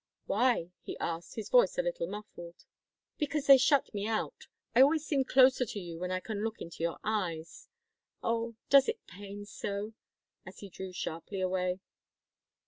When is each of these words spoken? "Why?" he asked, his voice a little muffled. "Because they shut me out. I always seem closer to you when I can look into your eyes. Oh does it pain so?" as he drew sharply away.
"Why?" 0.25 0.71
he 0.81 0.97
asked, 0.97 1.35
his 1.35 1.49
voice 1.51 1.77
a 1.77 1.83
little 1.83 2.07
muffled. 2.07 2.65
"Because 3.19 3.45
they 3.45 3.59
shut 3.59 3.93
me 3.93 4.07
out. 4.07 4.47
I 4.75 4.81
always 4.81 5.05
seem 5.05 5.23
closer 5.25 5.63
to 5.63 5.79
you 5.79 5.99
when 5.99 6.09
I 6.09 6.19
can 6.19 6.43
look 6.43 6.59
into 6.59 6.81
your 6.81 6.97
eyes. 7.03 7.67
Oh 8.23 8.55
does 8.71 8.89
it 8.89 9.05
pain 9.05 9.45
so?" 9.45 9.93
as 10.43 10.57
he 10.57 10.69
drew 10.69 10.91
sharply 10.91 11.39
away. 11.39 11.81